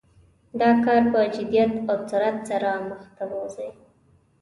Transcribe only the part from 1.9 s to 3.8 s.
سرعت سره مخ ته بوزي.